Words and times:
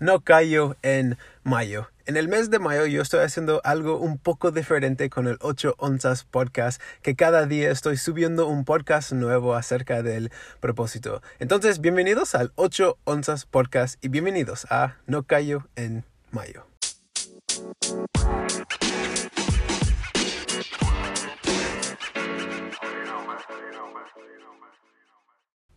no 0.00 0.20
callo 0.20 0.76
en 0.82 1.16
mayo. 1.42 1.90
En 2.06 2.16
el 2.16 2.28
mes 2.28 2.50
de 2.50 2.58
mayo 2.58 2.86
yo 2.86 3.02
estoy 3.02 3.20
haciendo 3.20 3.60
algo 3.64 3.98
un 3.98 4.18
poco 4.18 4.50
diferente 4.50 5.10
con 5.10 5.26
el 5.26 5.36
8 5.40 5.74
onzas 5.78 6.24
podcast, 6.24 6.80
que 7.02 7.16
cada 7.16 7.46
día 7.46 7.70
estoy 7.70 7.96
subiendo 7.96 8.46
un 8.46 8.64
podcast 8.64 9.12
nuevo 9.12 9.54
acerca 9.54 10.02
del 10.02 10.30
propósito. 10.60 11.22
Entonces, 11.38 11.80
bienvenidos 11.80 12.34
al 12.34 12.52
8 12.54 12.96
onzas 13.04 13.44
podcast 13.44 14.02
y 14.02 14.08
bienvenidos 14.08 14.66
a 14.70 14.96
No 15.06 15.24
callo 15.24 15.68
en 15.76 16.04
mayo. 16.30 16.66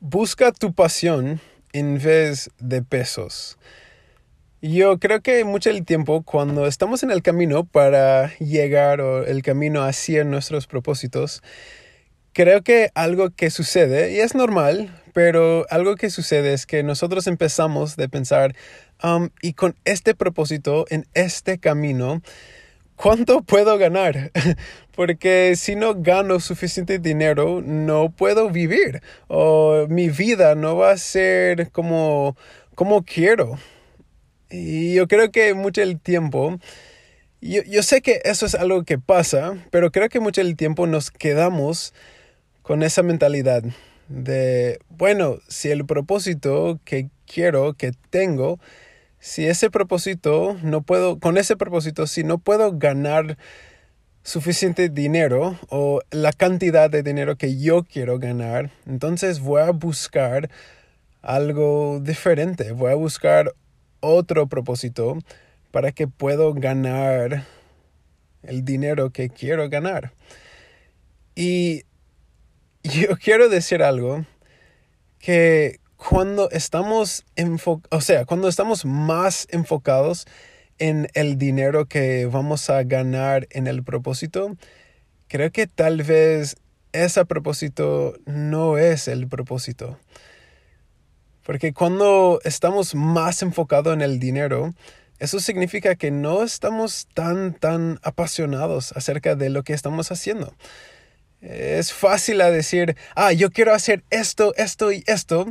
Busca 0.00 0.52
tu 0.52 0.72
pasión 0.74 1.40
en 1.72 1.98
vez 1.98 2.50
de 2.58 2.82
pesos. 2.82 3.58
Yo 4.66 4.98
creo 4.98 5.20
que 5.20 5.44
mucho 5.44 5.68
del 5.68 5.84
tiempo 5.84 6.22
cuando 6.22 6.66
estamos 6.66 7.02
en 7.02 7.10
el 7.10 7.20
camino 7.20 7.64
para 7.64 8.34
llegar 8.38 9.02
o 9.02 9.22
el 9.22 9.42
camino 9.42 9.82
hacia 9.82 10.24
nuestros 10.24 10.66
propósitos, 10.66 11.42
creo 12.32 12.62
que 12.62 12.88
algo 12.94 13.28
que 13.28 13.50
sucede, 13.50 14.14
y 14.14 14.20
es 14.20 14.34
normal, 14.34 15.02
pero 15.12 15.66
algo 15.68 15.96
que 15.96 16.08
sucede 16.08 16.54
es 16.54 16.64
que 16.64 16.82
nosotros 16.82 17.26
empezamos 17.26 17.96
de 17.96 18.08
pensar, 18.08 18.56
um, 19.02 19.28
y 19.42 19.52
con 19.52 19.76
este 19.84 20.14
propósito, 20.14 20.86
en 20.88 21.06
este 21.12 21.58
camino, 21.58 22.22
¿cuánto 22.96 23.42
puedo 23.42 23.76
ganar? 23.76 24.32
Porque 24.96 25.56
si 25.56 25.76
no 25.76 25.94
gano 25.94 26.40
suficiente 26.40 26.98
dinero, 26.98 27.60
no 27.62 28.08
puedo 28.12 28.48
vivir, 28.48 29.02
o 29.28 29.84
mi 29.90 30.08
vida 30.08 30.54
no 30.54 30.74
va 30.74 30.92
a 30.92 30.96
ser 30.96 31.70
como, 31.70 32.34
como 32.74 33.04
quiero. 33.04 33.58
Y 34.54 34.94
yo 34.94 35.08
creo 35.08 35.32
que 35.32 35.52
mucho 35.54 35.80
del 35.80 35.98
tiempo, 35.98 36.58
yo, 37.40 37.62
yo, 37.64 37.82
sé 37.82 38.02
que 38.02 38.20
eso 38.24 38.46
es 38.46 38.54
algo 38.54 38.84
que 38.84 38.98
pasa, 38.98 39.56
pero 39.70 39.90
creo 39.90 40.08
que 40.08 40.20
mucho 40.20 40.42
del 40.42 40.56
tiempo 40.56 40.86
nos 40.86 41.10
quedamos 41.10 41.92
con 42.62 42.82
esa 42.84 43.02
mentalidad 43.02 43.64
de, 44.08 44.78
bueno, 44.88 45.38
si 45.48 45.70
el 45.70 45.84
propósito 45.86 46.78
que 46.84 47.08
quiero, 47.26 47.74
que 47.74 47.92
tengo, 48.10 48.60
si 49.18 49.46
ese 49.46 49.70
propósito 49.70 50.56
no 50.62 50.82
puedo, 50.82 51.18
con 51.18 51.36
ese 51.36 51.56
propósito, 51.56 52.06
si 52.06 52.22
no 52.22 52.38
puedo 52.38 52.78
ganar 52.78 53.36
suficiente 54.22 54.88
dinero 54.88 55.58
o 55.68 56.00
la 56.10 56.32
cantidad 56.32 56.88
de 56.90 57.02
dinero 57.02 57.36
que 57.36 57.58
yo 57.58 57.82
quiero 57.82 58.20
ganar, 58.20 58.70
entonces 58.86 59.40
voy 59.40 59.62
a 59.62 59.70
buscar 59.70 60.48
algo 61.22 62.00
diferente, 62.00 62.70
voy 62.72 62.92
a 62.92 62.94
buscar 62.94 63.52
otro 64.04 64.46
propósito 64.46 65.18
para 65.70 65.92
que 65.92 66.06
puedo 66.06 66.54
ganar 66.54 67.44
el 68.42 68.64
dinero 68.64 69.10
que 69.10 69.28
quiero 69.30 69.68
ganar. 69.68 70.12
Y 71.34 71.82
yo 72.82 73.16
quiero 73.22 73.48
decir 73.48 73.82
algo 73.82 74.24
que 75.18 75.80
cuando 75.96 76.50
estamos 76.50 77.24
o 77.90 78.00
sea, 78.00 78.26
cuando 78.26 78.48
estamos 78.48 78.84
más 78.84 79.46
enfocados 79.50 80.26
en 80.78 81.08
el 81.14 81.38
dinero 81.38 81.86
que 81.86 82.26
vamos 82.26 82.68
a 82.68 82.82
ganar 82.82 83.46
en 83.50 83.66
el 83.66 83.82
propósito, 83.84 84.56
creo 85.28 85.50
que 85.50 85.66
tal 85.66 86.02
vez 86.02 86.56
ese 86.92 87.24
propósito 87.24 88.14
no 88.26 88.78
es 88.78 89.08
el 89.08 89.28
propósito. 89.28 89.98
Porque 91.44 91.72
cuando 91.72 92.40
estamos 92.44 92.94
más 92.94 93.42
enfocados 93.42 93.92
en 93.94 94.00
el 94.00 94.18
dinero, 94.18 94.74
eso 95.18 95.40
significa 95.40 95.94
que 95.94 96.10
no 96.10 96.42
estamos 96.42 97.06
tan, 97.14 97.54
tan 97.54 98.00
apasionados 98.02 98.92
acerca 98.92 99.36
de 99.36 99.50
lo 99.50 99.62
que 99.62 99.74
estamos 99.74 100.10
haciendo. 100.10 100.54
Es 101.40 101.92
fácil 101.92 102.40
a 102.40 102.50
decir, 102.50 102.96
ah, 103.14 103.32
yo 103.32 103.50
quiero 103.50 103.74
hacer 103.74 104.02
esto, 104.10 104.54
esto 104.56 104.90
y 104.90 105.04
esto, 105.06 105.46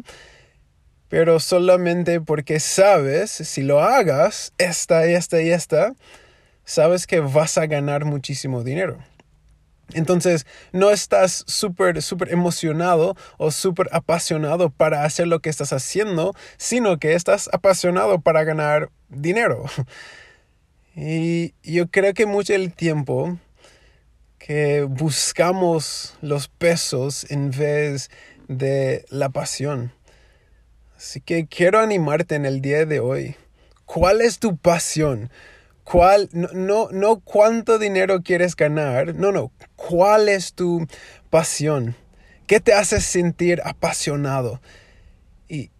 pero 1.07 1.39
solamente 1.39 2.19
porque 2.19 2.59
sabes, 2.59 3.29
si 3.29 3.61
lo 3.61 3.81
hagas, 3.81 4.51
esta, 4.57 5.05
esta 5.05 5.41
y 5.43 5.51
esta, 5.51 5.93
sabes 6.65 7.05
que 7.05 7.19
vas 7.19 7.59
a 7.59 7.67
ganar 7.67 8.05
muchísimo 8.05 8.63
dinero. 8.63 8.97
Entonces, 9.91 10.45
no 10.71 10.91
estás 10.91 11.43
súper, 11.47 12.01
súper 12.01 12.31
emocionado 12.31 13.15
o 13.37 13.51
súper 13.51 13.89
apasionado 13.91 14.69
para 14.69 15.03
hacer 15.03 15.27
lo 15.27 15.39
que 15.39 15.49
estás 15.49 15.73
haciendo, 15.73 16.33
sino 16.57 16.97
que 16.97 17.13
estás 17.13 17.49
apasionado 17.51 18.21
para 18.21 18.43
ganar 18.43 18.89
dinero. 19.09 19.65
Y 20.95 21.55
yo 21.63 21.89
creo 21.89 22.13
que 22.13 22.27
mucho 22.27 22.53
el 22.53 22.71
tiempo 22.71 23.39
que 24.37 24.83
buscamos 24.83 26.15
los 26.21 26.49
pesos 26.49 27.25
en 27.31 27.49
vez 27.49 28.11
de 28.47 29.03
la 29.09 29.29
pasión. 29.29 29.91
Así 30.95 31.19
que 31.19 31.47
quiero 31.47 31.79
animarte 31.79 32.35
en 32.35 32.45
el 32.45 32.61
día 32.61 32.85
de 32.85 32.99
hoy. 32.99 33.35
¿Cuál 33.85 34.21
es 34.21 34.37
tu 34.37 34.55
pasión? 34.55 35.31
¿Cuál, 35.83 36.29
no, 36.31 36.47
no, 36.53 36.89
no 36.91 37.19
cuánto 37.19 37.77
dinero 37.77 38.21
quieres 38.21 38.55
ganar, 38.55 39.15
no, 39.15 39.31
no, 39.31 39.51
cuál 39.75 40.29
es 40.29 40.53
tu 40.53 40.87
pasión, 41.29 41.95
qué 42.47 42.59
te 42.59 42.73
hace 42.73 43.01
sentir 43.01 43.61
apasionado. 43.65 44.61
Y, 45.49 45.71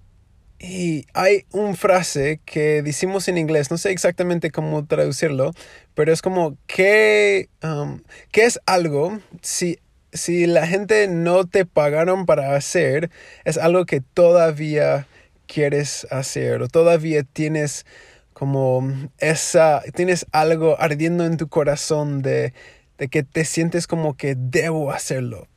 y 0.60 1.06
hay 1.14 1.46
una 1.52 1.76
frase 1.76 2.42
que 2.46 2.82
decimos 2.82 3.28
en 3.28 3.38
inglés, 3.38 3.72
no 3.72 3.78
sé 3.78 3.92
exactamente 3.92 4.52
cómo 4.52 4.86
traducirlo, 4.86 5.52
pero 5.94 6.12
es 6.12 6.22
como, 6.22 6.58
¿qué, 6.68 7.50
um, 7.64 8.02
¿qué 8.32 8.44
es 8.44 8.60
algo 8.66 9.20
si, 9.42 9.80
si 10.12 10.48
la 10.48 10.68
gente 10.68 11.08
no 11.08 11.46
te 11.46 11.66
pagaron 11.66 12.26
para 12.26 12.56
hacer, 12.56 13.10
es 13.46 13.58
algo 13.58 13.86
que 13.86 14.02
todavía 14.02 15.08
quieres 15.48 16.08
hacer 16.10 16.62
o 16.62 16.68
todavía 16.68 17.24
tienes 17.24 17.86
como 18.34 18.84
esa, 19.20 19.82
tienes 19.96 20.26
algo 20.32 20.80
ardiendo 20.80 21.26
en 21.26 21.38
tu 21.38 21.48
corazón 21.48 22.22
de, 22.22 22.54
de 22.98 23.08
que 23.08 23.24
te 23.24 23.46
sientes 23.46 23.88
como 23.88 24.16
que 24.16 24.36
debo 24.38 24.92
hacerlo. 24.92 25.48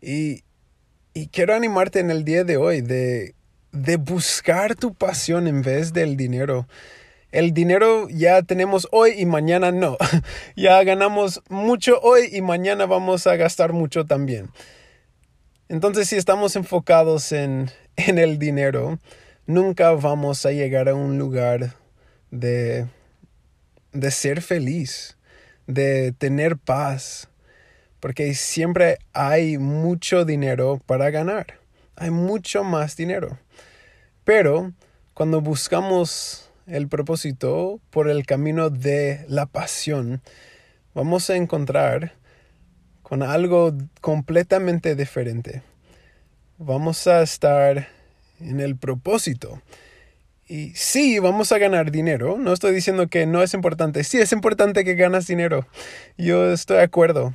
Y, 0.00 0.44
y 1.14 1.28
quiero 1.28 1.54
animarte 1.54 2.00
en 2.00 2.10
el 2.10 2.24
día 2.24 2.44
de 2.44 2.56
hoy 2.56 2.80
de, 2.82 3.34
de 3.72 3.96
buscar 3.96 4.76
tu 4.76 4.94
pasión 4.94 5.46
en 5.46 5.62
vez 5.62 5.92
del 5.92 6.16
dinero. 6.16 6.68
El 7.32 7.52
dinero 7.52 8.08
ya 8.08 8.42
tenemos 8.42 8.86
hoy 8.92 9.14
y 9.16 9.26
mañana 9.26 9.72
no. 9.72 9.96
ya 10.56 10.82
ganamos 10.84 11.42
mucho 11.48 11.98
hoy 12.00 12.28
y 12.32 12.42
mañana 12.42 12.86
vamos 12.86 13.26
a 13.26 13.36
gastar 13.36 13.72
mucho 13.72 14.04
también. 14.04 14.50
Entonces 15.68 16.08
si 16.08 16.16
estamos 16.16 16.54
enfocados 16.54 17.32
en, 17.32 17.70
en 17.96 18.18
el 18.18 18.38
dinero, 18.38 18.98
nunca 19.46 19.92
vamos 19.92 20.46
a 20.46 20.52
llegar 20.52 20.88
a 20.88 20.94
un 20.94 21.18
lugar 21.18 21.74
de, 22.30 22.86
de 23.92 24.10
ser 24.10 24.42
feliz, 24.42 25.16
de 25.66 26.12
tener 26.12 26.56
paz, 26.56 27.28
porque 28.00 28.34
siempre 28.34 28.98
hay 29.12 29.58
mucho 29.58 30.24
dinero 30.24 30.80
para 30.86 31.10
ganar, 31.10 31.58
hay 31.96 32.10
mucho 32.10 32.64
más 32.64 32.96
dinero. 32.96 33.38
Pero 34.24 34.72
cuando 35.14 35.40
buscamos 35.40 36.50
el 36.66 36.88
propósito 36.88 37.80
por 37.90 38.08
el 38.08 38.26
camino 38.26 38.70
de 38.70 39.24
la 39.28 39.46
pasión, 39.46 40.22
vamos 40.94 41.30
a 41.30 41.36
encontrar 41.36 42.14
con 43.02 43.22
algo 43.22 43.74
completamente 44.00 44.96
diferente. 44.96 45.62
Vamos 46.56 47.06
a 47.06 47.22
estar 47.22 47.88
en 48.44 48.60
el 48.60 48.76
propósito. 48.76 49.60
Y 50.46 50.72
sí, 50.74 51.18
vamos 51.18 51.52
a 51.52 51.58
ganar 51.58 51.90
dinero. 51.90 52.36
No 52.38 52.52
estoy 52.52 52.74
diciendo 52.74 53.08
que 53.08 53.26
no 53.26 53.42
es 53.42 53.54
importante. 53.54 54.04
Sí, 54.04 54.18
es 54.18 54.32
importante 54.32 54.84
que 54.84 54.94
ganas 54.94 55.26
dinero. 55.26 55.66
Yo 56.18 56.52
estoy 56.52 56.76
de 56.76 56.82
acuerdo. 56.82 57.34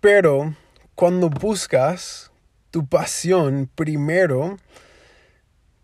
Pero 0.00 0.54
cuando 0.94 1.30
buscas 1.30 2.30
tu 2.70 2.86
pasión 2.86 3.70
primero, 3.74 4.58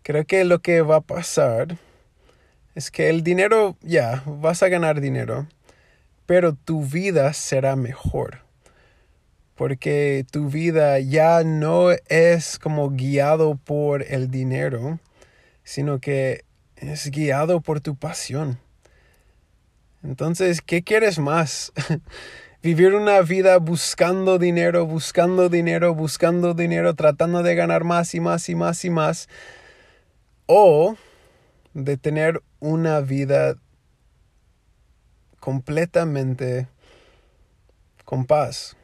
creo 0.03 0.25
que 0.25 0.43
lo 0.43 0.59
que 0.59 0.81
va 0.81 0.97
a 0.97 1.01
pasar 1.01 1.77
es 2.75 2.91
que 2.91 3.09
el 3.09 3.23
dinero, 3.23 3.75
ya, 3.81 4.23
vas 4.25 4.61
a 4.61 4.69
ganar 4.69 5.01
dinero, 5.01 5.47
pero 6.25 6.53
tu 6.53 6.83
vida 6.83 7.33
será 7.33 7.75
mejor 7.75 8.42
porque 9.55 10.25
tu 10.31 10.49
vida 10.49 10.99
ya 10.99 11.43
no 11.43 11.91
es 12.09 12.59
como 12.59 12.89
guiado 12.89 13.55
por 13.55 14.03
el 14.03 14.31
dinero, 14.31 14.99
sino 15.63 15.99
que 15.99 16.43
es 16.75 17.11
guiado 17.11 17.61
por 17.61 17.81
tu 17.81 17.95
pasión. 17.95 18.59
Entonces, 20.03 20.61
¿qué 20.61 20.83
quieres 20.83 21.19
más? 21.19 21.71
Vivir 22.63 22.95
una 22.95 23.21
vida 23.21 23.57
buscando 23.57 24.39
dinero, 24.39 24.85
buscando 24.85 25.49
dinero, 25.49 25.93
buscando 25.93 26.53
dinero, 26.53 26.93
tratando 26.93 27.43
de 27.43 27.55
ganar 27.55 27.83
más 27.83 28.15
y 28.15 28.19
más 28.19 28.47
y 28.49 28.55
más 28.55 28.85
y 28.85 28.89
más. 28.89 29.29
o 30.45 30.95
de 31.73 31.97
tener 31.97 32.43
una 32.59 32.99
vida 33.01 33.55
completamente 35.39 36.67
con 38.05 38.25
paz, 38.25 38.77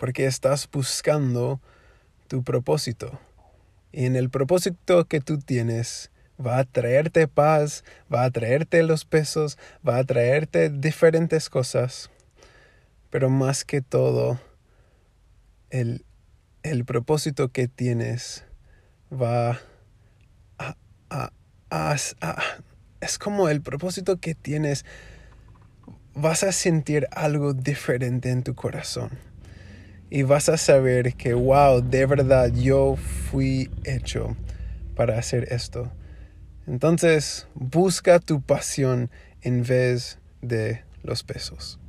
porque 0.00 0.24
estás 0.24 0.68
buscando 0.72 1.60
tu 2.26 2.42
propósito. 2.42 3.20
Y 3.92 4.06
en 4.06 4.16
el 4.16 4.30
propósito 4.30 5.04
que 5.04 5.20
tú 5.20 5.38
tienes, 5.38 6.10
va 6.44 6.58
a 6.58 6.64
traerte 6.64 7.28
paz, 7.28 7.84
va 8.12 8.24
a 8.24 8.30
traerte 8.30 8.82
los 8.82 9.04
pesos, 9.04 9.58
va 9.86 9.98
a 9.98 10.04
traerte 10.04 10.70
diferentes 10.70 11.50
cosas, 11.50 12.10
pero 13.10 13.28
más 13.28 13.66
que 13.66 13.82
todo, 13.82 14.40
el, 15.68 16.06
el 16.62 16.86
propósito 16.86 17.50
que 17.50 17.68
tienes 17.68 18.46
va 19.12 19.60
a, 20.56 20.76
a, 21.10 21.32
a, 21.68 21.96
a, 22.22 22.42
es 23.02 23.18
como 23.18 23.50
el 23.50 23.60
propósito 23.60 24.16
que 24.16 24.34
tienes, 24.34 24.86
vas 26.14 26.42
a 26.42 26.52
sentir 26.52 27.06
algo 27.10 27.52
diferente 27.52 28.30
en 28.30 28.42
tu 28.42 28.54
corazón. 28.54 29.29
Y 30.10 30.22
vas 30.24 30.48
a 30.48 30.56
saber 30.56 31.14
que, 31.14 31.34
wow, 31.34 31.80
de 31.80 32.04
verdad 32.04 32.52
yo 32.52 32.96
fui 32.96 33.70
hecho 33.84 34.36
para 34.94 35.18
hacer 35.18 35.52
esto. 35.52 35.90
Entonces, 36.66 37.46
busca 37.54 38.18
tu 38.20 38.42
pasión 38.42 39.10
en 39.42 39.62
vez 39.64 40.18
de 40.42 40.84
los 41.02 41.22
pesos. 41.22 41.79